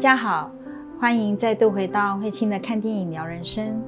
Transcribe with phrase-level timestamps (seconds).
[0.00, 0.50] 大家好，
[0.98, 3.82] 欢迎再度回到慧清的看电影聊人生。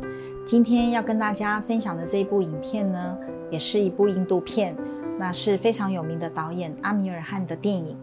[0.45, 3.17] 今天要跟大家分享的这一部影片呢，
[3.51, 4.77] 也是一部印度片，
[5.19, 7.97] 那是非常有名的导演阿米尔汗的电影。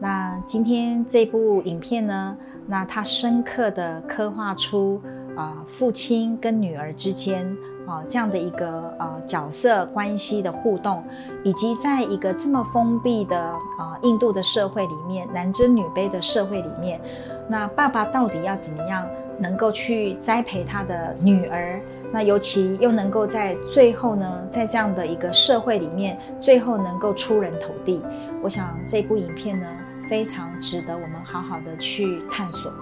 [0.00, 5.00] 那今天这部影片呢，那它深刻的刻画出
[5.36, 7.56] 啊父亲跟女儿之间
[7.88, 11.02] 啊这样的一个呃角色关系的互动，
[11.42, 13.38] 以及在一个这么封闭的
[13.78, 17.00] 啊印度的社会里面，男尊女卑的社会里面，
[17.48, 19.06] 那爸爸到底要怎么样
[19.38, 21.80] 能够去栽培他的女儿？
[22.12, 28.04] 那尤其又能够在最后呢，在这样的一个社会里面，最后能够出人头地。
[28.42, 29.66] 我想这部影片呢。
[30.08, 32.72] 非常值得我们好好的去探索。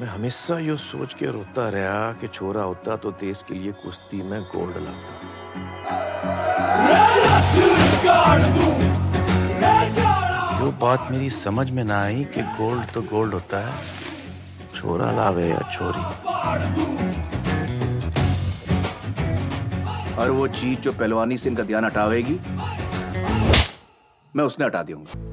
[0.00, 4.22] मैं हमेशा यो सोच के रोता रहा कि छोरा होता तो देश के लिए कुश्ती
[4.22, 5.14] में गोल्ड लाता।
[10.60, 13.74] यो बात मेरी समझ में ना आई कि गोल्ड तो गोल्ड होता है।
[14.74, 16.04] छोरा लावे या छोरी?
[20.16, 22.38] और वो चीज़ जो पहलवानी से इनका ध्यान हटावेगी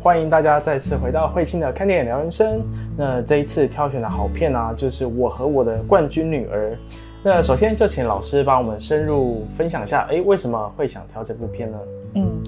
[0.01, 2.65] 欢迎大家再次回到慧清的看电影聊人生。
[2.97, 6.75] 那这一次挑选的好片呢就是我和我的冠军女儿。
[7.21, 11.77] 那首先就请老师帮我们深入分享一下哎为什么会想挑这部片呢？
[12.15, 12.41] 嗯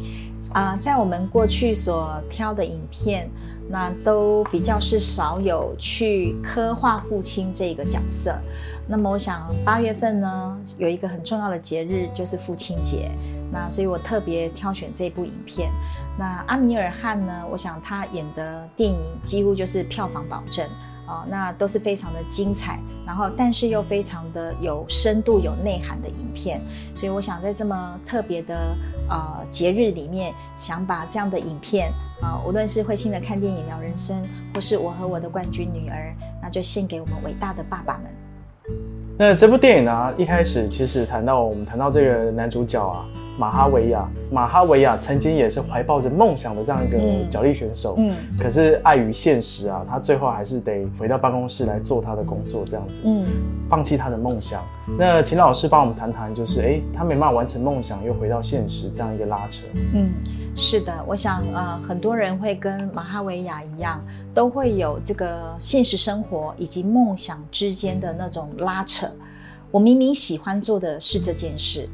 [0.52, 3.30] 啊在我们过去所挑的影片
[3.70, 8.34] 那都比较是少有去刻画父亲这个角色。
[8.92, 13.12] 那么我想八月份呢，有一个很重要的节日就是父亲节。
[13.52, 15.70] 那所以我特别挑选这部影片。
[16.18, 17.46] 那阿米尔汗呢？
[17.52, 20.68] 我想他演的电影几乎就是票房保证
[21.08, 26.60] 哦，那都是非常的精彩，然后但是又非常的有深度、有内涵的影片。
[26.96, 28.76] 所以我想在这么特别的
[29.08, 38.12] 呃节日里面，想把这样的影片啊，无论是慧心的看电影聊人生，或是我和我的冠军女儿，那就献给我们伟大的爸爸们。
[39.22, 43.04] 那这部电影呢，一开始其实谈到我们谈到这个男主角啊。
[43.40, 47.00] 马哈维亚，马哈维亚曾经也是怀抱着梦想的这样一个
[47.32, 53.26] 角力选手，嗯，可是碍于现实啊，他最后还是得回到办公室来做他的工作，这样子，嗯，
[53.70, 54.62] 放弃他的梦想。
[54.98, 59.66] 那秦老师帮我们谈谈，就是哎，他没办法完成梦想，又回到现实这样一个拉扯。
[59.94, 60.10] 嗯，
[60.54, 69.08] 是的，我想呃，很多人会跟马哈维亚一样，都会有这个现实生活以及梦想之间的那种拉扯。
[69.72, 71.88] 我明明喜欢做的是这件事。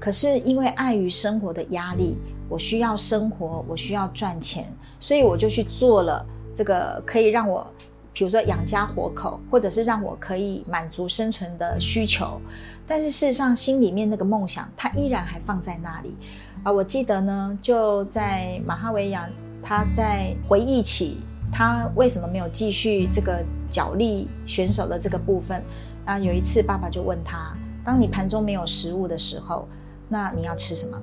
[0.00, 2.16] 可是因为碍于生活的压力，
[2.48, 4.64] 我需要生活，我需要赚钱，
[4.98, 6.24] 所以我就去做了
[6.54, 7.64] 这个可以让我，
[8.12, 12.40] 比如说养家活口，或者是让我可以满足生存的需求。
[12.86, 16.16] 但是事实上，心里面那个梦想，它依然还放在那里。
[16.64, 19.28] 啊，我记得呢，就在马哈维亚，
[19.62, 21.18] 他在回忆起
[21.52, 25.62] 他为什么没有继续这个脚力选手的这个部分。
[26.04, 29.68] 啊，有一次爸爸就问他：当你盘中没有食物的时候，
[30.12, 31.00] 那你要吃什么？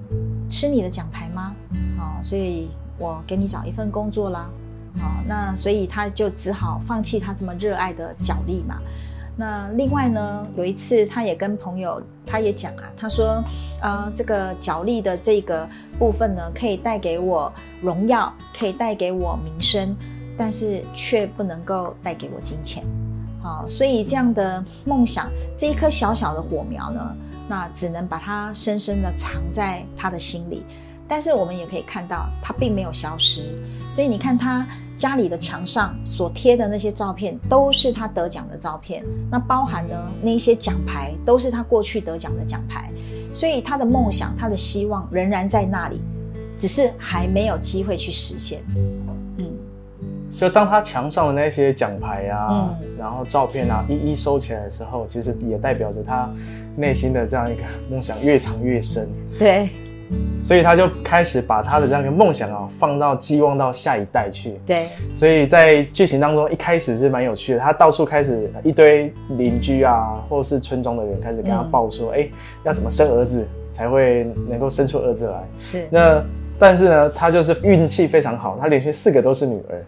[0.49, 1.55] 吃你的奖牌吗？
[1.97, 2.69] 好，所以
[2.99, 4.49] 我给你找一份工作啦。
[4.99, 8.77] 好，那所以他就只好放弃他这么热爱的脚力嘛。
[9.37, 13.43] 那另外呢，有一次他也跟朋友，他也讲啊，他说，
[13.81, 17.51] 呃，这个脚力的这个部分呢，可以带给我
[17.81, 19.95] 荣耀，可以带给我名声，
[20.37, 22.83] 但是却不能够带给我金钱。
[23.41, 27.15] 好，所以这样的梦想，这一颗小小的火苗呢？
[27.47, 30.63] 那只能把它深深的藏在他的心里，
[31.07, 33.55] 但是我们也可以看到，他并没有消失。
[33.89, 39.05] 所以你看他家里的墙上所贴的那些照片，都是他得奖的照片。
[39.31, 42.91] 那包含呢那些奖牌，都是他过去得奖的奖牌。
[43.31, 46.01] 所以他的梦想，他的希望仍然在那里，
[46.57, 48.59] 只是还没有机会去实现。
[49.37, 49.45] 嗯，
[50.35, 56.29] 就当他墙上的那些奖牌啊，然后照片啊，一一收起来的时候，其实也代表着他。
[56.77, 59.67] 内心的这样一个梦想越藏越深，对，
[60.43, 72.29] 所以他就开始把他的这样一个梦想啊放到寄望到下一代去，对，所以在剧情当中一开始是蛮有趣的，他到处开始一堆邻居啊或是村庄的人开始跟他报说，哎，
[72.63, 75.43] 要怎么生儿子才会能够生出儿子来？
[75.57, 76.23] 是，那
[76.59, 79.85] 但是呢，他就是运气非常好，他连续四个都是女儿。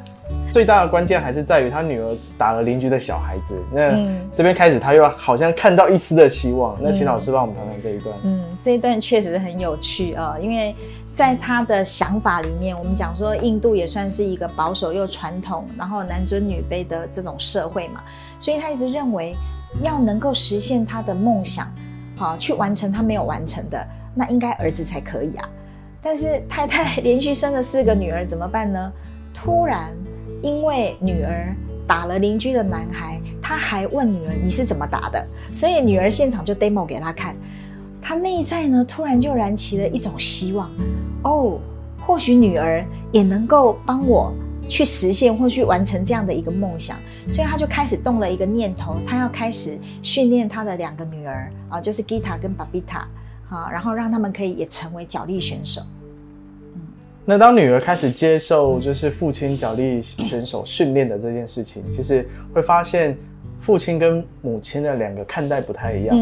[0.50, 3.54] 最大的关键还是在于他女儿打了邻居的小孩子。
[3.72, 3.90] 那
[4.34, 6.76] 这边开始，他又好像看到一丝的希望。
[6.80, 8.16] 那请老师帮我们谈谈这一段。
[8.24, 10.74] 嗯，这一段确实很有趣啊，因为
[11.12, 18.02] 在他的想法里面，我们讲说印度也算是一个保守又传统，然后男尊女卑的这种社会嘛，
[18.38, 19.34] 所以他一直认为
[19.80, 21.70] 要能够实现他的梦想，
[22.16, 25.48] 好去完成他没有完成的，那应该儿子才可以啊。
[26.00, 28.92] 但是太太 连续生了四个女儿，怎么办呢？
[29.34, 29.92] 突然。
[30.42, 31.54] 因为女儿
[31.86, 37.36] 打了邻居的男孩，他还问女儿你是怎么打的，所以女儿现场就 demo 给他看，
[38.00, 40.70] 他内在呢突然就燃起了一种希望，
[41.22, 41.58] 哦，
[41.98, 44.32] 或许女儿也能够帮我。
[44.70, 53.04] 去实现或去完成这样的一个梦想，所以他就开始动了一个念头，他要开始训练他的两个女儿啊，就是 Gita 跟 Babita，
[53.46, 55.80] 好，然后让他们可以也成为脚力选手。
[57.30, 63.14] 那当女儿开始接受就是父亲脚力选手训练的这件事情，其实会发现
[63.60, 66.16] 父亲跟母亲的两个看待不太一样。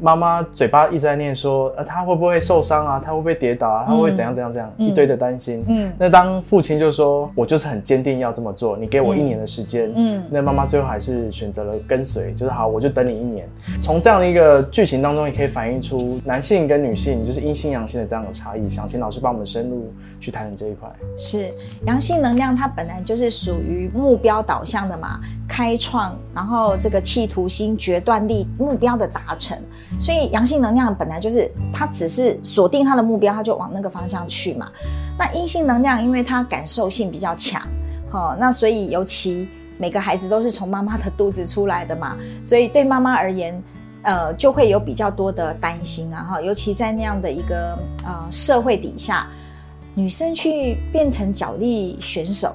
[0.00, 3.02] 妈妈嘴巴一直在念说，呃，他会不会受伤啊？
[3.04, 3.84] 他会不会跌倒啊？
[3.86, 4.72] 他会怎样怎样怎样？
[4.76, 5.64] 一堆的担心。
[5.68, 9.92] 嗯，那当父亲就说，我就是很坚定要这么做，你给我一年的时间。
[9.96, 13.48] 嗯，那妈妈最后还是选择了跟随，就是好，我就等你一年。
[13.80, 18.68] 从这样的一个剧情当中，也可以反映出男性跟女性就是阴性阳性的这样的差异。
[18.70, 20.88] 想请老师帮我们深入去谈谈这一块。
[21.16, 21.50] 是
[21.86, 29.58] 阳性能量，它本来就是属于目标导向的嘛，开创，然后这个企图心、决断力、目标的达成。
[29.98, 34.70] 所以阳性能量本来就是，它只是锁定它的目标，它就往那个方向去嘛。
[35.18, 37.62] 那阴性能量，因为它感受性比较强，
[38.10, 39.48] 好，那所以尤其
[39.78, 43.62] 每个孩子都是从妈妈的肚子出来的嘛，所以对妈妈而言，
[44.02, 49.26] 呃，就会有比较多的担心啊，哈，尤其在那样的一个呃社会底下，
[49.94, 52.54] 女生去变成脚力选手，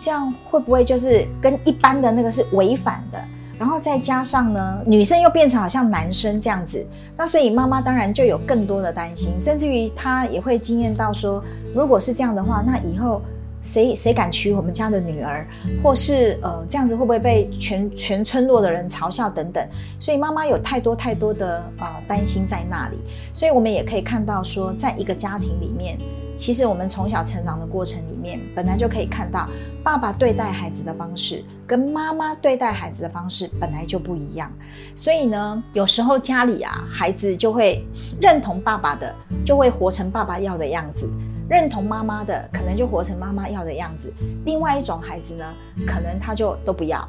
[0.00, 3.18] 这样会不会就是跟一般的那个是违反的？
[3.60, 6.82] 然后再加上呢，女生又变成好像男生这样子，
[7.14, 13.20] 那所以妈妈当然就有更多的担心，甚至于她也会惊艳到说，如果是这样的话，那以后
[13.62, 15.46] 谁谁敢娶我们家的女儿，
[15.82, 19.66] 或是呃这样子会不会被全全村落的人嘲笑等等？
[19.98, 22.98] 所以妈妈有太多太多的呃担心在那里，
[23.32, 25.98] 所以我们也可以看到说，在一个家庭里面。
[26.36, 29.46] 其实我们从小成长的过程里面，本来就可以看到
[29.84, 34.50] 爸爸对待孩子的方式跟妈妈对待孩子的方式本来就不一样。
[34.96, 37.86] 所以呢，有时候家里啊，孩子就会
[38.22, 39.14] 认同爸爸的，
[39.44, 41.08] 就会活成爸爸要的样子；
[41.50, 44.12] 认同妈妈的，可能就活成妈妈要的样子。
[44.44, 45.44] 另外一种孩子呢，
[45.84, 47.06] 可能他就都不要。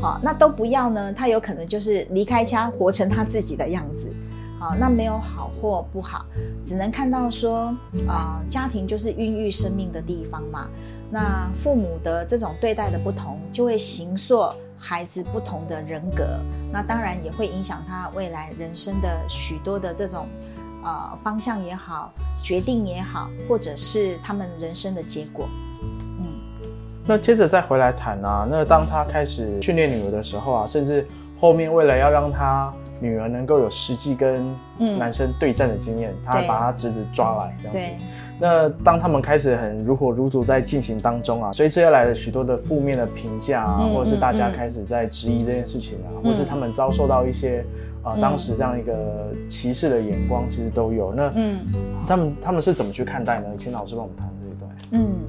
[0.00, 4.10] 好，那都不要呢，他有可能就是离开家，活成他自己的样子。
[4.58, 6.24] 啊，那没有好或不好，
[6.64, 7.74] 只能看到说，
[8.08, 10.68] 啊，家庭就是孕育生命的地方嘛。
[11.10, 14.48] 那父母的这种对待的不同，就会形塑
[14.78, 16.40] 孩子不同的人格。
[16.72, 20.28] 那当然也会影响他未来人生的许多的这种，
[20.82, 22.12] 呃，方向也好，
[22.42, 25.48] 决定也好，或者是他们人生的结果。
[25.82, 26.26] 嗯，
[27.06, 31.06] 那接着再回来谈啊，那当他开始训练女儿的时候啊，甚至
[31.38, 32.72] 后面为了要让他。
[33.00, 34.54] 女儿能够有实际跟
[34.96, 38.04] 男生对战的经验，他把他侄子抓来这样子。
[38.38, 47.64] 那当他们开始很如火如荼在进行当中啊，随之而来的许多的负面的评价啊，或者是大家开始在质疑这件事情啊，或是他们遭受到一些
[48.02, 51.14] 啊当时这样一个歧视的眼光，其实都有。
[51.14, 51.60] 那嗯，
[52.06, 53.46] 他们他们是怎么去看待呢？
[53.54, 54.70] 请老师帮我们谈这一段。
[54.90, 55.20] 嗯，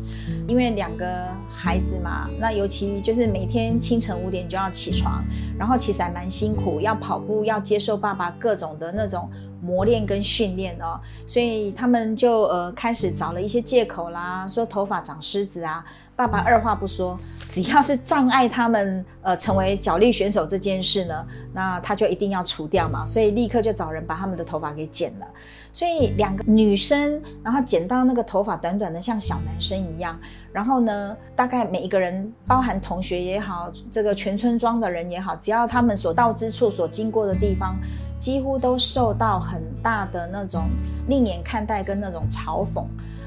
[0.47, 1.05] 因为两个
[1.49, 5.23] 孩子嘛，那尤其就是每天清晨五点就要起床，
[5.57, 9.29] 然后其实还蛮辛苦，要跑步，要接受爸爸各种的那种
[9.63, 15.83] 磨练跟训练哦，所以他们就呃开始找了一些借口啦，说头发长虱子啊。
[16.15, 17.17] 爸爸二话不说，
[17.49, 25.25] 只要是障碍他们呃成为脚力选手这件事呢，那他就一定要除掉嘛，所以立刻就找人把他们的头发给剪了。
[25.73, 30.15] 所以两个女生，然后剪到那个头发短短的像小男生一样，
[30.51, 37.75] 然后呢，大概每一个人，包含同学也好，这个全村庄的人也好，只要他们所到之处、所经过的地方，
[38.23, 40.69] 几乎都受到很大的那种
[41.09, 42.85] 另眼看待跟那种嘲讽。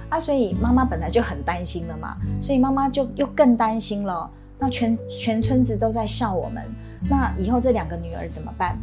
[0.09, 4.31] 啊，所以妈妈本来就很担心了嘛，所以妈妈就又更担心了。
[4.59, 6.65] 那全全村子都在笑我们，
[7.11, 8.79] 那以后这两个女儿怎么办？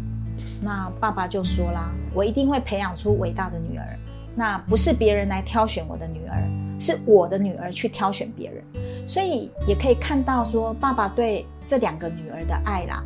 [0.62, 3.98] 那爸爸就说啦：“我一定会培养出伟大的女儿。
[4.36, 6.48] 那不是别人来挑选我的女儿，
[6.80, 8.64] 是我的女儿去挑选别人。
[9.08, 13.04] 所以也可以看到说，爸爸对这两个女儿的爱啦。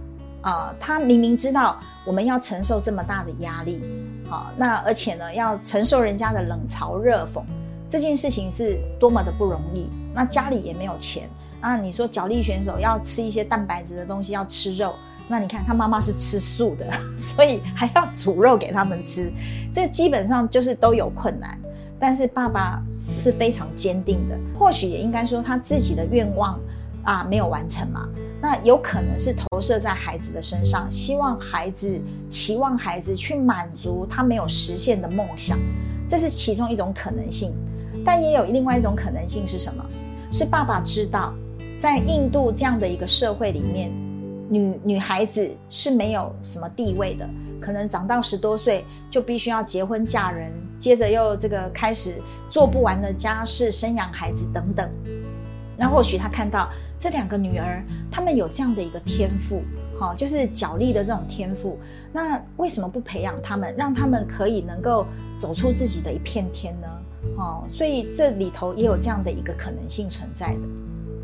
[0.48, 3.84] 啊，他明明知道我们要承受这么大的压力，
[4.30, 7.44] 好，那而且呢，要承受人家的冷嘲热讽。”
[7.90, 14.96] 这件事情是多么的不容易，那家里也没有钱，那你说脚力选手要吃一些蛋白质的东西，要吃肉，
[15.28, 19.30] 那你看他妈妈是吃素的， 所以还要煮肉给他们吃，
[19.74, 21.60] 这基本上就是都有困难。
[22.00, 26.58] 但是爸爸是非常坚定的，或许也应该说他自己的愿望
[27.04, 28.08] 啊没有完成嘛，
[28.42, 35.58] 那有可能是投射在孩子的身上，希望孩子期望孩子去满足他没有实现的梦想，
[36.08, 37.54] 这是其中一种可能性。
[38.06, 39.84] 但也有另外一种可能性是什么？
[40.32, 41.34] 是爸爸知道
[41.80, 43.92] 在印度这样的一个社会里面，
[44.50, 47.28] 女女孩子是没有什么地位的，
[47.60, 54.90] 可能长到十多岁就必须要结婚嫁人，接着又这个开始做不完的家事、生养孩子等等。
[55.78, 56.68] 那或许他看到
[56.98, 59.62] 这两个女儿，她们有这样的一个天赋，
[60.00, 61.78] 哈，就是脚力的这种天赋。
[62.12, 65.06] 那为什么不培养他们，让他们可以能够
[65.38, 66.88] 走出自己的一片天呢？
[67.38, 70.60] 哦，所以这里头也有这样的一个可能性存在的。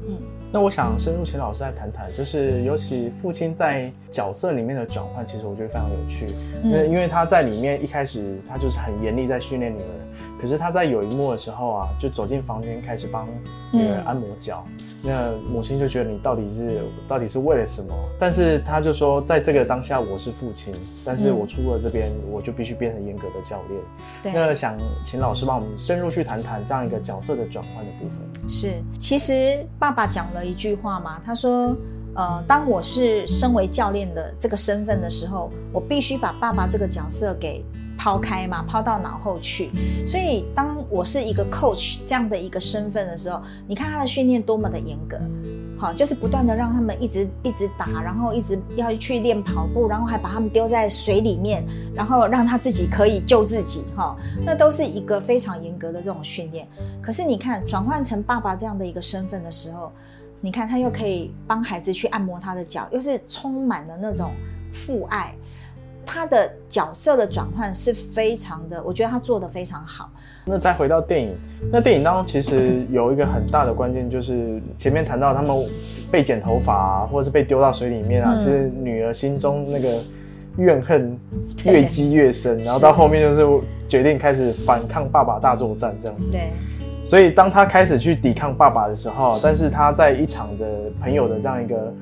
[0.07, 0.17] 嗯，
[0.51, 6.27] 那我想深入请老师来谈谈，就是尤其父亲在角色里面的转换，其实我觉得非常有趣。
[6.63, 9.93] 因为因为他在里面一开始他就是很严厉在训练女儿。
[10.44, 13.26] 可是他在有一幕的时候啊，就走进房间开始帮
[13.72, 14.66] 女儿按摩脚，
[15.02, 17.96] 那母亲就觉得你到底是到底是为了什么？
[18.20, 24.36] 但是他就说，在这个当下我是父亲，但是我出了这边，我就必须变成严格的教练。
[24.36, 28.50] 那想请老师帮我们深入去谈谈这样一个角色的转换的部分。
[28.50, 31.74] 是，其实爸爸讲了一句话嘛，他说，
[32.16, 37.64] 呃，当我是身为教练的这个身份的时候，我必须把爸爸这个角色给。
[37.98, 39.72] 抛开嘛，抛到脑后去。
[40.06, 45.18] 所以，当我是一个 coach 这样的一个身份的时候，你看他的训练多么的严格，
[45.78, 56.68] 好，就是不断的让他们一直一直打，然后一直要去练跑步，然后还把他们丢在水里面，然后让他自己可以救自己，哈，那都是一个非常严格的这种训练。
[57.02, 59.92] 可是你看，转换成爸爸这样的一个身份的时候，
[60.42, 64.32] 你看他又可以帮孩子去按摩他的脚，又是充满了那种
[64.72, 65.34] 父爱。
[66.05, 70.10] 他的角色的转换是非常的，我觉得他做的非常好。
[70.45, 71.33] 那再回到电影，
[71.72, 75.55] 那电影当中其实有一个很大的关键，就是前面谈到他们
[76.12, 80.01] 被剪头发啊，或者是被丢到水里面啊，其实女儿心中那个
[80.57, 81.17] 怨恨
[81.65, 86.29] 越积越深，然后到后面就是决定开始反抗爸爸大作战这样子。
[86.29, 86.51] 对。
[87.05, 90.65] 所以当他开始去抵抗爸爸的时候，但是他在一场的
[91.01, 91.93] 朋友的这样一个。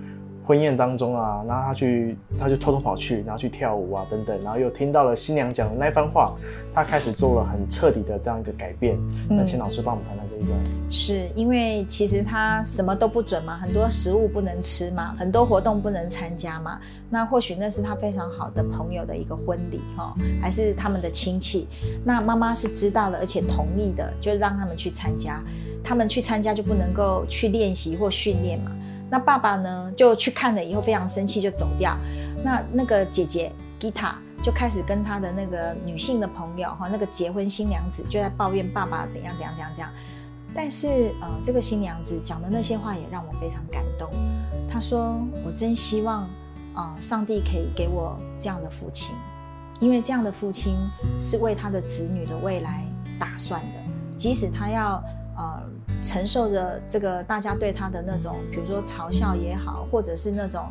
[0.45, 6.33] 婚宴当中啊，然后他去，他就偷偷跑去，然后去跳舞啊等等，然后又听到了新娘讲的那番话，
[6.73, 8.97] 他开始做了很彻底的这样一个改变。
[9.29, 10.49] 那请老师帮我们谈谈这一段。
[10.89, 16.79] 是因为其实他什么都不准嘛，很多食物不能吃嘛，很多活动不能参加嘛。
[17.09, 21.67] 那或许那是他非常好的朋友的一个婚礼哈，还是他们的亲戚。
[22.03, 25.41] 那妈妈是知道了，而且同意的，就让他们去参加。
[25.83, 28.71] 他们去参加就不能够去练习或训练嘛。
[29.11, 31.97] 那爸爸呢，就去看了以后非常生气，就走掉。
[32.41, 39.91] 那那个姐姐吉塔就开始跟她的那个女性的朋友哈，那个结婚新娘子就在抱怨爸爸怎样怎样怎样怎样。
[40.55, 44.09] 但是呃，这个新娘子讲的那些话也让我非常感动。
[44.65, 46.25] 她说：“我真希望
[46.73, 49.13] 啊，上帝可以给我这样的父亲，
[49.81, 50.73] 因为这样的父亲
[51.19, 52.85] 是为他的子女的未来
[53.19, 55.03] 打算的，即使他要
[55.35, 55.61] 呃。”
[56.03, 60.61] 承受着这个大家对他的那种，比如说嘲笑也好，或者是那种，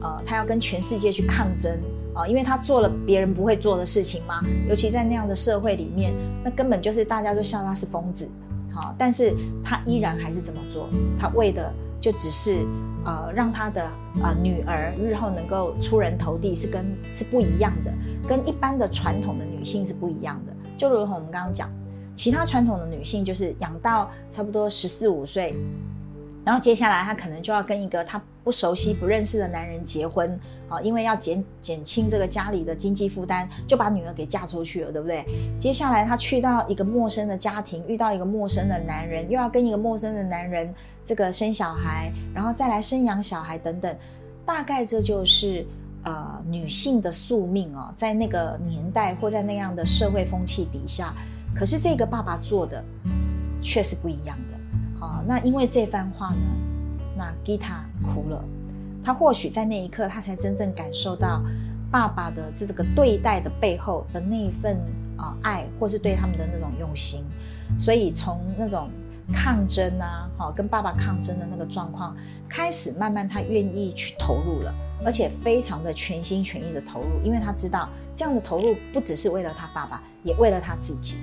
[0.00, 1.72] 呃，他要跟全世界去抗争
[2.14, 4.40] 啊，因为他做了别人不会做的事情嘛。
[4.68, 6.12] 尤其在那样的社会里面，
[6.44, 8.28] 那根本就是大家都笑他是疯子，
[8.72, 10.88] 好，但是他依然还是这么做。
[11.18, 12.64] 他为的就只是，
[13.04, 13.90] 呃，让他的
[14.22, 17.92] 呃女儿日后能够出人头地，是跟是不一样的，
[18.28, 20.52] 跟一般的传统的女性是不一样的。
[20.78, 21.70] 就如同我们刚刚讲。
[22.16, 25.54] 其他传统的女性就是养到差不多十四五岁，
[26.44, 35.26] 然后接下来她可能就要跟一个她不熟悉、不认识的男人结婚，啊，因为要减减轻这个家里的经济负担，就把女儿给嫁出去了，对不对？
[35.58, 43.94] 接下来她去到一个陌生的家庭，遇到一个陌生的男人，又要跟一个陌生的男人这个生小孩，然后再来生养小孩等等，
[44.46, 45.66] 大概这就是
[46.02, 51.12] 呃女性的宿命哦，在那个年代或在那样的社会风气底下。
[51.58, 52.84] 可是这个爸爸做的
[53.62, 56.42] 却是不一样的，好，那因为这番话呢，
[57.16, 58.44] 那吉塔哭了。
[59.02, 61.40] 他或许在那一刻，他才真正感受到
[61.90, 64.76] 爸爸的这个对待的背后的那一份
[65.16, 67.24] 啊爱，或是对他们的那种用心。
[67.78, 68.90] 所以从那种
[69.32, 72.16] 抗争啊，好跟爸爸抗争的那个状况
[72.48, 81.16] 开始，慢慢他愿意去投入了，而且非常的全心全意的投入，因为他知道这样的投入不只是为了他爸爸，也为了他自己。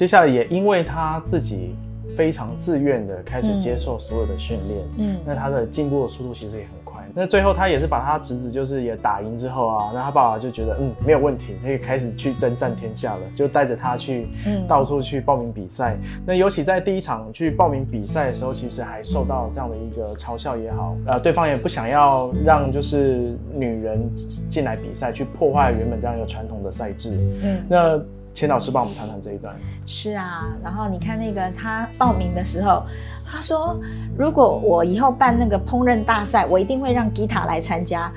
[0.00, 1.74] 接下来也因为他自己
[2.16, 7.04] 非常自愿的开始接受所有的训练，嗯，那他的进步的速度其实也很快。
[7.14, 14.26] 那最后他也是把他侄子就是也打赢之后啊，那他爸爸就觉得嗯没有问题，可以开始去征战天下了，就带着他去
[14.66, 15.98] 到处去报名比赛。
[16.24, 27.10] 那尤其在第一场去报名比赛的时候，其实还受到这样的一个嘲笑也好，呃，对方也不想要让就是女人进来比赛，去破坏原本这样一个传统的赛制。
[27.42, 28.02] 嗯，那。
[28.32, 29.54] 钱老师帮我们谈谈这一段。
[29.86, 32.82] 是啊，然后你看那个他报名的时候，
[33.24, 33.78] 他说
[34.16, 38.10] 如果我以后办那个烹饪大赛，我一定会让吉塔来参加。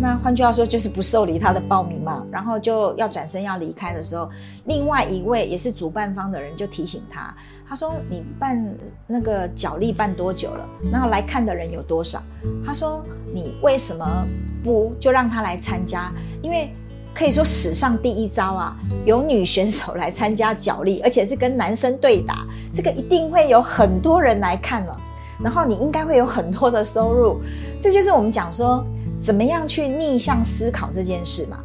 [0.00, 2.24] 那换句话说，就是不受理他的报名嘛。
[2.32, 4.28] 然后就要转身要离开的时候，
[4.64, 7.32] 另外一位也是主办方的人就提醒他，
[7.68, 8.60] 他说：“你办
[9.06, 10.68] 那个角力办多久了？
[10.90, 12.20] 然后来看的人有多少？”
[12.66, 14.26] 他说：“你为什么
[14.64, 16.12] 不就让他来参加？
[16.42, 16.74] 因为
[17.18, 24.96] 可以说史上第一招啊，有女选手来参加角力，而且是跟男生对打，这个一定会有很多人来看了。
[25.42, 27.40] 然后你应该会有很多的收入。
[27.82, 28.84] 这就是我们讲说。”
[29.20, 31.58] 怎么样去逆向思考这件事嘛？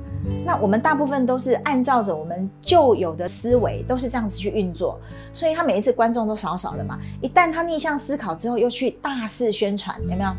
[0.44, 5.00] 那我们大部分都是按照着我们旧有的思维，都是这样子去运作，
[5.32, 6.98] 所以他每一次观众都少少的嘛。
[7.22, 10.32] 一旦他逆向思考之后，又去大肆宣传，有没有？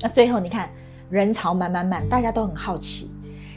[0.00, 0.70] 那最后你看
[1.10, 3.10] 人潮满满满，大家都很好奇，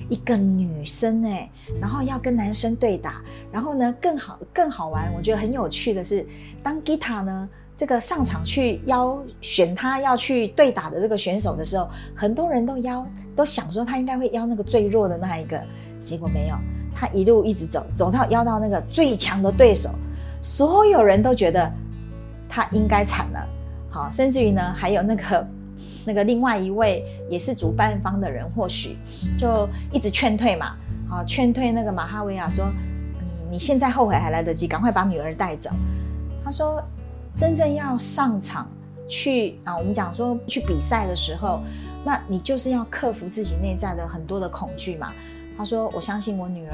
[0.09, 3.21] 一个女生哎，然后要跟男生对打，
[3.51, 6.25] 然后呢更好更好玩，我觉得很有趣的是，
[6.62, 7.50] 当吉他呢。
[7.77, 15.62] 这个上场去邀选他要去对打的这个选手的时候，很多人都邀，都想说他应该会邀那个最弱的那一个，
[16.01, 16.55] 结果没有，
[16.95, 19.89] 他一路一直走，走到邀到那个最强的对手，
[20.41, 21.69] 所有人都觉得
[22.47, 23.45] 他应该惨了，
[23.89, 25.45] 好，甚至于呢，还有那个
[26.05, 28.95] 那个另外一位也是主办方的人，或许
[29.38, 30.75] 就一直劝退嘛，
[31.09, 32.67] 好，劝退那个马哈维亚说，
[33.19, 35.69] 你你现在后悔还来得及，赶快把女儿带走，
[36.43, 36.81] 他说。
[37.38, 38.65] 真正要上场
[39.09, 41.59] 去啊，我们讲说去比赛的时候，
[42.05, 45.12] 那你就是要克服自己内在的很多的恐惧嘛。
[45.57, 46.74] 他说：“我相信我女儿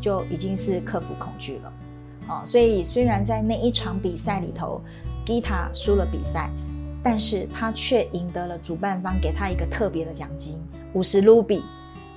[0.00, 1.72] 就已经是克服恐惧了。”
[2.26, 4.80] 哦，所以虽然在那一场比赛里头，
[5.24, 6.50] 吉他输了比赛，
[7.02, 10.60] 但是他却赢得了主办方给他一个特别的奖金
[10.92, 11.62] 五十卢比。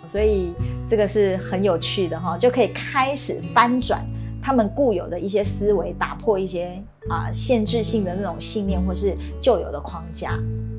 [0.05, 0.53] 所以
[0.87, 4.05] 这个是很有趣的哈，就可以开始翻转。
[4.39, 10.37] 他们固有的一些思维，打破一些啊限制性的那种信念，或是旧有的框架。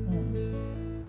[0.09, 0.15] 嗯，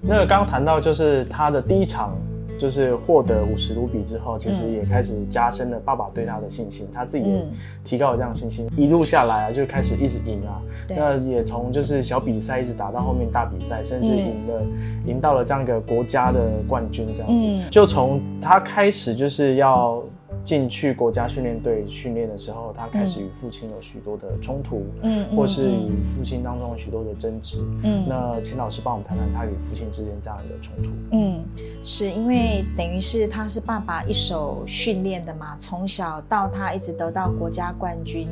[0.01, 2.19] 那刚谈到，就是他的第一场，
[2.59, 7.47] 就是获得五十卢比之后，其实也开始加深了爸爸对他的信心，他自己也
[7.85, 8.69] 提高了这样信心。
[8.77, 10.61] 一路下来啊，就开始一直赢啊。
[10.89, 14.63] 那也从就是小比赛一直打到后面大比赛，甚至赢了，
[15.07, 17.71] 赢到了这样一个国家的冠军这样子。
[17.71, 20.03] 就从他开始就是要。
[20.49, 30.89] 进去国家训练队训练的时候，他开始与父亲有许多的冲突，嗯，或是与父亲当中有许多的争执，嗯，那请老师帮我们谈谈他与父亲之间这样一个冲突。
[31.13, 31.45] 嗯，
[31.85, 38.27] 是因为等于是他是爸爸一手训练的嘛，从小到他一直得到国家冠军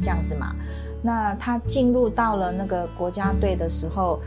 [0.00, 0.56] 这样子嘛，
[1.00, 4.18] 那他进入到了那个国家队的时候，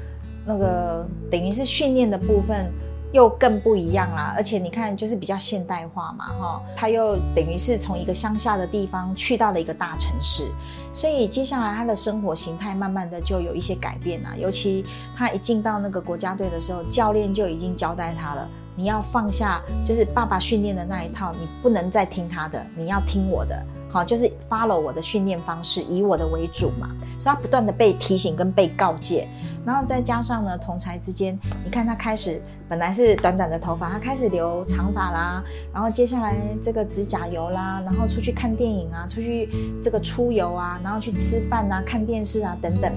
[0.45, 2.71] 那个等于是训练的部分。
[3.11, 10.43] 又更不一样啦，而且你看，就是比较现代化嘛，哈，他又等于是从一个乡下的地方去到了一个大城市，
[10.91, 14.33] 所以接下来他的生活形态慢慢的就有一些改变啦。
[14.37, 26.89] 尤其他一进到那个国家队的时候，教练就已经交代他了，你要放下就是爸爸训练的那一套，你不能再听他的，你要听我的，好，就是 follow 我的训练方式，以我的为主嘛。
[27.17, 29.25] 所以他不断的被提醒跟被告诫。
[29.65, 35.43] 然后再加上呢，同才之间，你看他开始本来是短短的头发，他开始留长发啦。
[35.73, 39.49] 然后接下来这个指甲油啦，然后出去看电影啊，出去
[39.81, 42.91] 这个出游啊，然后去吃饭啊、看电视啊等等。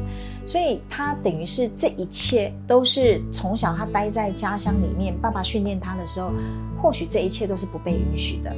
[0.47, 6.31] 所以他等于是这一切都是从小他待在家乡里面，爸爸训练他的时候，
[6.83, 8.51] 或许这一切都是不被允许的。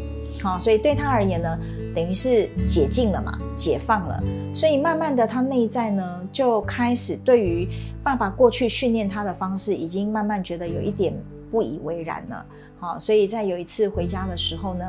[0.43, 1.59] 好，所以对他而言呢，
[1.95, 4.23] 等于是解禁了嘛，解放了。
[4.55, 7.69] 所以慢慢的，他内在呢就开始对于
[8.03, 11.15] 爸爸过去训练他的方式，已经慢慢觉得有一点
[11.51, 12.47] 不以为然了。
[12.79, 14.85] 好，所以在有一次回家的时候呢。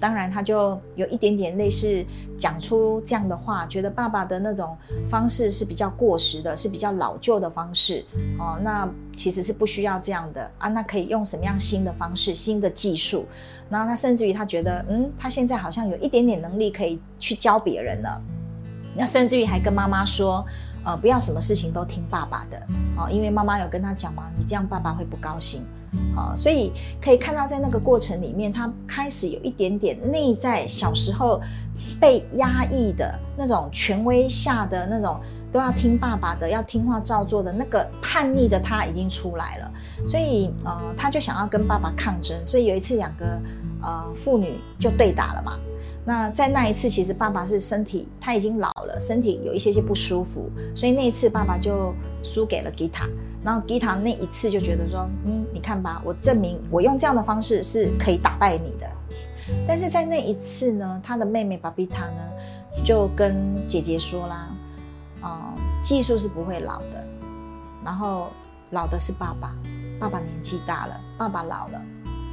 [0.00, 2.04] 当然，他就有一点点类似
[2.36, 4.76] 讲出这样的话，觉得爸爸的那种
[5.08, 8.04] 方式是比较过时的，是比较老旧的方式
[8.38, 8.58] 哦。
[8.62, 13.26] 那其实是不需要这样的啊，那可以用什么样新的方式、新的技术？
[13.70, 18.22] 然后他甚至于他觉得，嗯，他现在好像有一点点能力可以去教别人了。
[18.96, 20.44] 那甚至于还跟妈妈说，
[20.84, 22.58] 呃，不要什么事情都听爸爸的
[22.96, 25.64] 哦，因为妈妈有跟他讲嘛，你这样爸爸会不高兴。
[26.14, 31.40] 好，所以可以看到，在那个过程里面，他开始有一点点内在小时候
[32.00, 35.18] 被压抑的那种权威下的那种
[35.50, 39.72] 都要听爸爸的，要听话照做的那个叛逆的他已经出来了。
[40.04, 42.36] 所以，呃，他就想要跟爸爸抗争。
[42.44, 43.40] 所以有一次，两个
[43.80, 45.58] 呃妇女就对打了嘛。
[46.08, 53.06] 那在那一次，其实爸爸是身体他已经老了，身体有一些些不舒服，所以那一次爸爸就输给了吉他。
[53.44, 58.90] 然后吉他那一次就觉得说，嗯，你看吧，我证明我用这样的方式是可以打败你的。
[59.66, 62.22] 但是在那一次呢，他的妹妹巴比塔呢，
[62.82, 64.48] 就跟姐姐说啦，
[65.22, 67.06] 嗯，技术是不会老的，
[67.84, 68.28] 然后
[68.70, 69.54] 老的是爸爸，
[70.00, 71.82] 爸爸年纪大了，爸爸老了，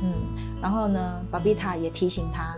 [0.02, 0.14] 嗯，
[0.62, 2.56] 然后呢，巴比塔也提醒他，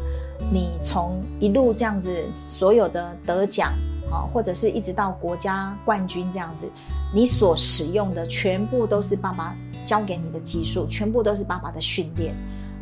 [0.51, 3.73] 你从一路这样子所有的得奖。
[4.09, 6.65] 啊，或者是一直到国家冠军这样子，
[7.13, 12.33] 你所使用的全部都是爸爸教给你的技术，全部都是爸爸的训练。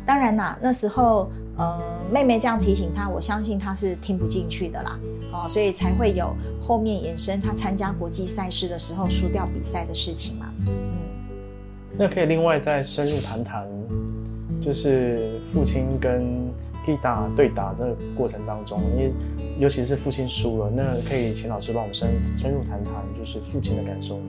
[0.04, 1.80] 当然啦，那时候呃，
[2.12, 5.00] 妹妹这样提醒他，我相信他是听不进去的啦。
[5.32, 10.46] 哦，所以才会有后面衍生他参加国际赛事的时候输掉比赛的事情嘛。
[10.68, 10.72] 嗯，
[11.98, 13.66] 那可以另外再深入谈谈，
[14.66, 16.50] 就是父亲跟。
[16.88, 19.12] 以打对打这个过程当中，因为
[19.58, 24.20] 尤其是父亲输了，那可以请老师帮我们深深入谈谈，就是父亲的感受。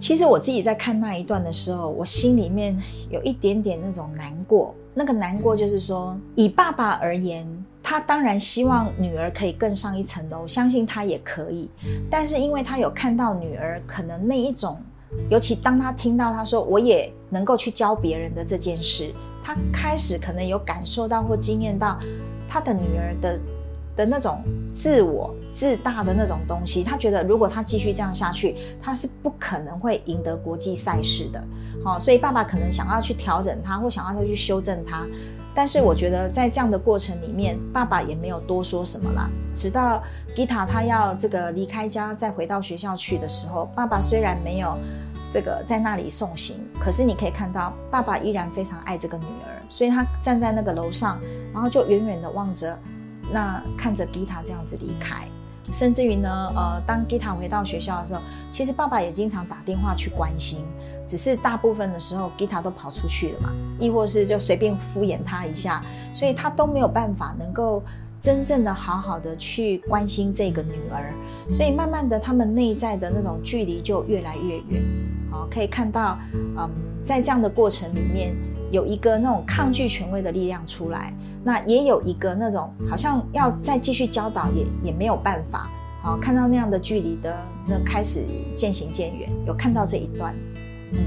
[0.00, 2.76] 其实我自己在看那一段的时候，我心里面
[3.10, 4.74] 有一点点那种难过。
[4.92, 7.46] 那个难过就是说，以爸爸而言，
[7.80, 11.70] 他当然希望女儿可以更上一层楼，相信他也可以。
[12.10, 14.76] 但是因为他有看到女儿可能那一种，
[15.30, 19.12] 尤其当他听到他说我也能够去教别人的这件事。
[19.42, 21.98] 他开始可能有感受到或经验到
[22.48, 23.40] 他的女儿的
[23.96, 31.44] 的那种自我自大的那种东西，他觉得如果他继续这样下去，他是不可能会赢得国际赛事的。
[31.84, 35.06] 好，所以爸爸可能想要去调整他，或想要再去修正他。
[35.52, 39.28] 但是我觉得在这样的过程里面，爸爸也没有多说什么啦。
[39.52, 40.00] 直到
[40.34, 44.78] 吉塔他要这个离开家再回到学校去的时候，爸爸虽然没有。
[45.30, 51.20] 这个在那里送行，可是你可以看到爸爸依然非常爱这个女儿，所以他站在那个楼上，
[51.54, 52.76] 然后就远远的望着，
[53.32, 55.24] 那看着吉塔这样子离开，
[55.70, 60.66] 甚至于呢，呃，当吉塔回到学校的时候，其实爸爸也经常打电话去关心，
[61.06, 65.80] 只是大部分的时候吉塔都跑出去了嘛，亦或是就随便敷衍他一下，
[66.12, 67.80] 所以他都没有办法能够
[68.20, 71.10] 真正的好好的去关心这个女儿，
[71.50, 74.84] 所以慢慢的他们内在的那种距离就越来越远。
[75.30, 76.68] 好，可以看到，嗯，
[77.02, 78.34] 在这样的过程里面，
[78.70, 85.70] 有一个那种抗拒权威的力量出来，那也有一个那种好像要再继续教导也也没有办法。
[86.02, 87.34] 好，看到那样的距离的
[87.66, 88.20] 那开始
[88.54, 90.34] 渐行渐远，有看到这一段。
[90.92, 90.98] 嗯，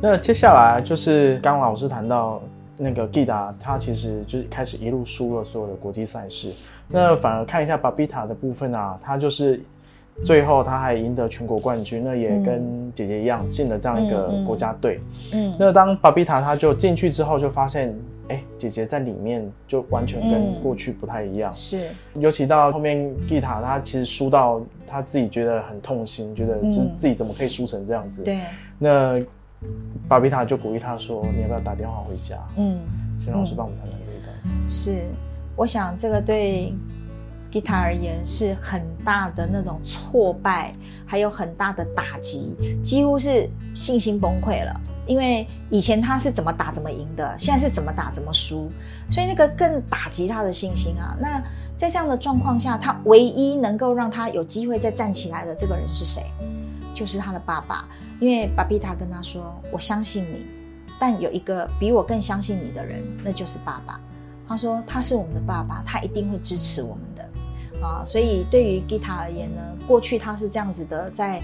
[0.00, 2.40] 那接下来就是刚老师谈到
[2.78, 6.52] 那个 Gida，他其实就是开始一路输了所有的国际赛事，
[6.88, 9.60] 那反而看一下 Babita 的部分啊，他就是。
[10.20, 15.00] 最后他还赢得全国冠军，那也跟姐姐一样进了这样一个国家队。
[15.32, 21.54] 嗯，那当巴比塔他就进去之后，就发现，哎，姐姐在里面就完全跟过去不太一样。
[21.54, 21.86] 是，
[22.16, 28.24] 尤其到后面吉塔他其实输到他自己觉得很痛心，觉得就是自己怎么可以输成这样子。
[28.24, 28.40] 对，
[28.76, 29.14] 那
[30.08, 32.80] 巴比塔就鼓励他说：“你要不要打电话回家？”嗯，
[33.18, 34.68] 请老师帮我们谈谈这一段。
[34.68, 35.04] 是，
[35.56, 36.74] 我想这个对。
[37.50, 40.74] 吉他而言是很大的那种挫败，
[41.06, 44.80] 还有很大的打击，几乎是信心崩溃了。
[45.06, 48.70] 因为以前他是怎么打怎么赢的，现在是怎么打怎么输，
[49.10, 51.16] 所以那个更打击他的信心啊。
[51.18, 51.42] 那
[51.74, 56.22] 在这样的状况下，他唯一能够让他有机会再站起来的这个人是谁？
[56.98, 57.88] 就是他的爸爸。
[58.20, 60.44] 因为巴比塔跟他说：“我相信你，
[60.98, 64.00] 但有一个比我更相信你的人，那就是爸爸。”
[64.48, 67.22] 他说：“他是我们的爸爸，他一定会支持我们的。”
[67.80, 71.40] 啊，所以对于吉塔而言呢，过去他是这样子的，在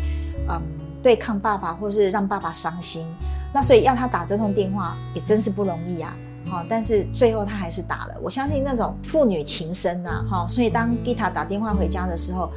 [0.49, 0.61] 嗯
[1.01, 3.07] 对抗爸爸，或是让爸爸伤心。
[3.53, 6.17] 那所以要他打这通电话也真是不容易啊。
[6.51, 8.19] 好，但是最后他还是打了。
[8.21, 10.45] 我相信那种父女情深呐，哈。
[10.49, 12.51] 所以当吉塔打电话回家的时候。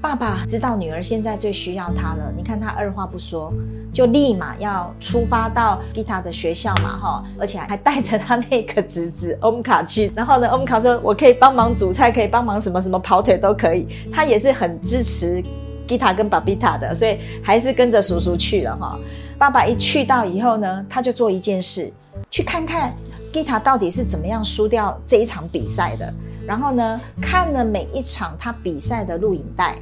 [0.00, 3.52] 爸爸知道女儿现在最需要他了，你看他二话不说，
[3.92, 10.12] 就立马要出发到吉塔的学校嘛，哈，而且还带着他那个侄子欧姆卡去。
[10.14, 15.42] 然后呢，欧姆卡说：“我可以帮忙煮菜，可以帮忙什么什么跑腿都可以。”他也是很支持
[15.88, 18.96] 吉塔跟巴比塔的，所以还是跟着叔叔去了哈。
[19.36, 21.92] 爸爸一去到以后呢，他就做一件事，
[22.30, 22.94] 去看看
[23.32, 26.14] 吉塔到底是怎么样输掉这一场比赛的。
[26.46, 29.76] 然后呢，看了每一场他比赛的录影带。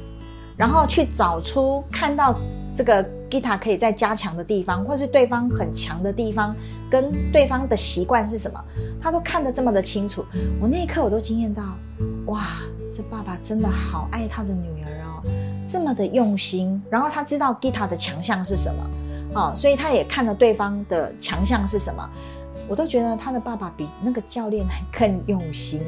[0.57, 2.35] 然后去找出看到
[2.75, 6.55] 这个吉他可以在加强的地方，或是对方很强的地方，
[6.90, 8.64] 跟对方的习惯是什么，
[9.01, 10.25] 他都看得这么的清楚。
[10.61, 11.62] 我那一刻我都惊艳到，
[12.27, 12.59] 哇，
[12.92, 15.23] 这爸爸真的好爱他的女儿哦，
[15.66, 16.81] 这么的用心。
[16.88, 18.90] 然后他知道吉他的强项是什么，
[19.35, 22.09] 哦，所以他也看了对方的强项是什么。
[22.69, 25.83] 我都觉得他的爸爸比那个教练还更用心。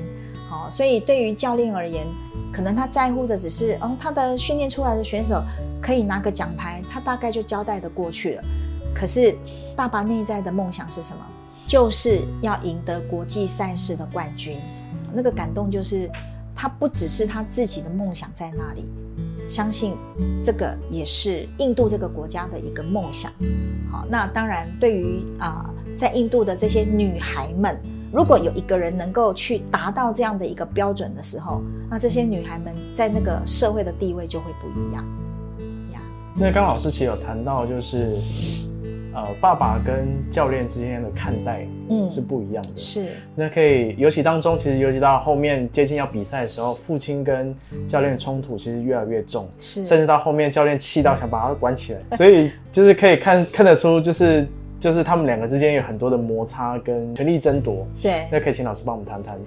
[0.71, 2.07] 所以对于教练而言。
[2.51, 5.45] 可能他在乎的只是，哦，他的训练出来的选手
[5.83, 8.43] 可以拿个奖牌，他大概就交代的过去了。
[8.95, 9.37] 可是
[9.77, 11.21] 爸爸内在的梦想是什么？
[11.67, 14.57] 就是要赢得国际赛事的冠军。
[15.13, 16.11] 那个感动就是
[16.57, 18.91] 他不只是他自己的梦想在那里，
[19.47, 19.95] 相信
[20.43, 23.31] 这个也是印度这个国家的一个梦想。
[23.93, 27.77] 好，那当然对于啊在印度的这些女孩们。
[28.11, 35.05] 如果有一个人能够去达到这样的一个标准的时候，那这些女孩们在那个社会的地位就会不一样。
[35.93, 36.01] 呀，
[36.35, 38.17] 那刚老师其实有谈到，就是
[39.15, 42.71] 呃，爸爸跟教练之间的看待，嗯，是不一样的。
[42.75, 43.09] 是。
[43.35, 47.55] 那可以，尤其当中，其实尤其到后面接近要比赛的时候，父亲跟
[47.87, 49.85] 教练冲突其实越来越重，是。
[49.85, 54.49] 甚至到后面，教练气到想把他关起来，所以就是可以看看得出，就是。
[54.81, 57.87] 就是他们两个之间有很多的摩擦跟权力争夺。
[58.01, 59.39] 对，那可以请老师帮我们谈谈。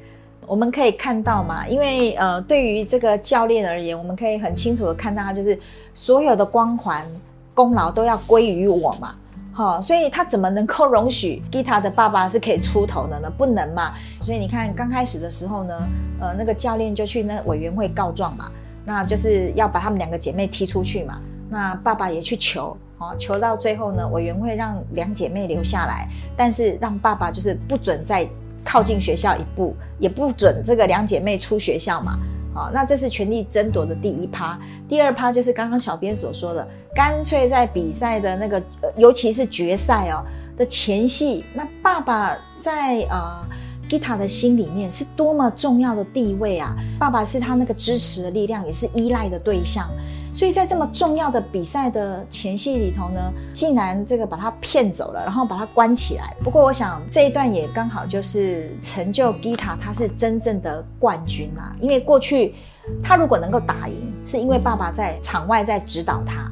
[0.47, 5.57] 我们可以看到嘛，因为呃，对于这个教练而言，我们可以很清楚的看到，他就是
[5.93, 7.05] 所有的光环
[7.53, 9.15] 功劳都要归于我嘛。
[9.53, 13.31] 好，所以他怎么能够容许吉他的爸爸是可以出头的呢？
[13.37, 13.93] 不能嘛。
[14.19, 15.87] 所以你看刚开始的时候呢，
[16.19, 18.51] 呃，那个教练就去那委员会告状嘛，
[18.83, 21.21] 那就是要把他们两个姐妹踢出去嘛。
[21.49, 22.75] 那爸爸也去求。
[23.01, 28.29] 哦，求到最后呢，委员会让两姐妹留下来，但是让爸爸就是不准再
[28.63, 32.19] 靠近学校一步，也不准这个两姐妹出学校嘛。
[32.53, 34.59] 好，那这是权力争夺的第一趴。
[34.87, 38.61] 第二趴就是刚刚小编所说的，干脆在比赛的那个，
[38.95, 40.23] 尤其是决赛哦
[40.55, 43.47] 的前戏，那爸爸在呃
[43.89, 46.75] 吉塔的心里面是多么重要的地位啊！
[46.99, 49.89] 爸爸是他那个支持的力量，也是依赖的对象。
[50.33, 53.19] 所以在这么重要的比赛的前戏里头呢，
[53.53, 56.35] 竟然这个把他骗走了，然后把他关起来。
[56.43, 62.55] 不过我想这一段也刚好就是成就吉塔他是真正的冠军啊，因为过去
[63.03, 66.49] 他如果能够打赢，是因为爸爸在场外在指导他。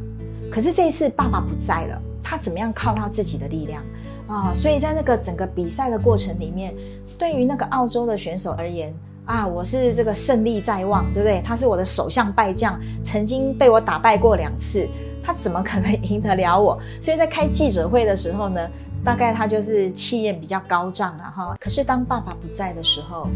[0.51, 3.83] 可是这一次爸爸不在了，他怎么样靠他自己的力量
[4.27, 4.51] 啊？
[4.53, 6.75] 所以在那个整个比赛的过程里面，
[7.17, 8.93] 对于那个澳洲的选手而言。
[9.29, 11.39] 啊，我是这个胜利在望，对不对？
[11.45, 14.87] 他是我的首相败将，曾经被我打败过两次，
[15.23, 16.75] 他怎么可能赢得了我？
[16.99, 18.67] 所以在开记者会的时候呢，
[19.05, 21.55] 大概他就是气焰比较高涨啊哈。
[21.59, 23.27] 可是当爸爸不在的时候，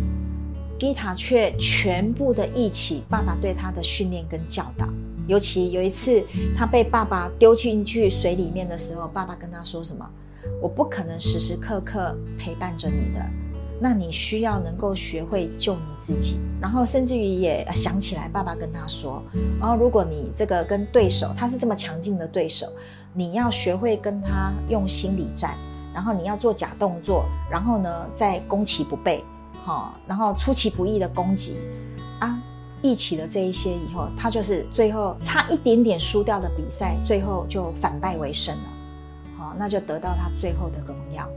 [0.79, 4.89] 吉塔却全部的忆起爸爸对他的训练跟教导，
[5.27, 6.23] 尤其有一次
[6.57, 10.09] 他被爸爸丢进去水里面的时候，爸爸跟他说什么？
[10.59, 13.42] 我不可能时时刻刻陪伴着你的。
[13.79, 19.21] 那你需要能够学会救你自己，然后甚至于也想起来，爸爸跟他说，
[19.59, 22.67] 然后如果你这个跟对手他是这么强劲的对手，
[23.13, 25.57] 你要学会跟他用心理战，
[25.93, 29.21] 然后你要做假动作，然后呢再攻其不备，
[29.63, 31.57] 好，然后出其不意的攻击，
[32.19, 32.41] 啊，
[32.81, 38.63] 一起的这一些以后，他就是最后差一点点输掉的比赛，最后就反败为胜了，
[39.37, 41.27] 好，那就得到他最后的荣耀，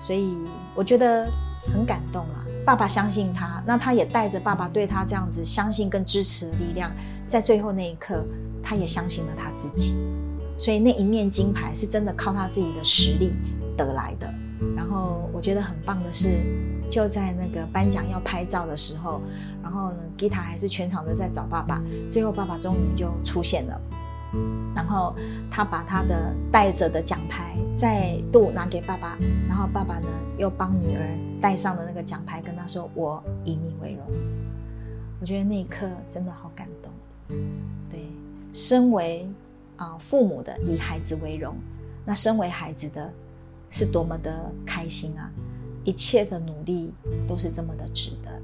[0.00, 0.34] 所以
[0.74, 1.30] 我觉得。
[1.68, 6.90] 很感动啦，爸爸相信他，那他也带着爸爸对他这样子相信跟支持的力量，
[7.28, 8.24] 在最后那一刻，
[8.62, 9.96] 他也相信了他自己，
[10.58, 13.32] 所以那一面金牌是真的靠他自己的实力
[13.76, 14.32] 得来的。
[14.76, 16.40] 然后我觉得很棒的是，
[16.90, 19.20] 就在那个颁奖要拍照的时候，
[19.62, 23.80] 然后呢，吉塔还是全场的在找爸爸，最后爸爸终于就出现了。
[24.74, 25.14] 然后
[25.50, 29.16] 他把他的带着的奖牌再度拿给爸爸，
[29.48, 31.08] 然后爸爸呢又帮女儿
[31.40, 34.04] 戴上的那个奖牌，跟他说：“我以你为荣。”
[35.20, 36.92] 我觉得那一刻真的好感动。
[37.90, 38.06] 对，
[38.52, 39.28] 身为
[39.76, 41.56] 啊父母的以孩子为荣，
[42.04, 43.12] 那身为孩子的
[43.70, 45.30] 是多么的开心啊！
[45.84, 46.92] 一切的努力
[47.26, 48.40] 都是这么的值得。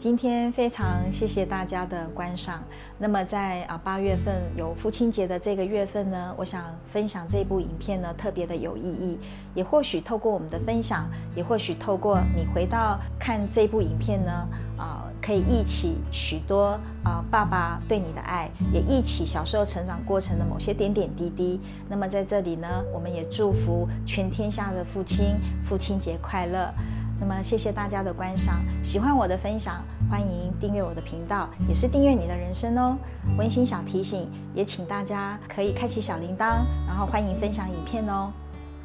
[0.00, 2.64] 今天非常谢谢大家的观赏。
[2.96, 9.18] 那么在啊八月份有父亲节的这个月份呢，我想分享这部影片呢特别的有意义，
[9.54, 21.60] 也或许透过我们的分享，也或许透过你回到看这部影片呢，啊可以忆起许多啊爸爸对你的爱，也忆起小时候成长过程的某些点点滴滴。
[21.90, 26.72] 那么在这里呢，我们也祝福全天下的父亲父亲节快乐。
[27.20, 28.60] 那么，谢谢大家的观赏。
[28.82, 32.96] 喜欢我的分享，欢迎订阅我的频道，也是订阅你的人生哦。
[33.36, 38.32] 温馨小提醒，也请大家可以开启小铃铛，然后欢迎分享影片哦。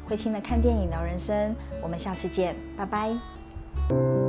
[0.06, 4.25] 慧清的看电影聊人生，我们下次见，拜拜。